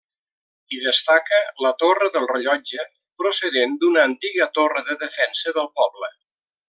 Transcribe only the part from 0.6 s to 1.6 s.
Hi destaca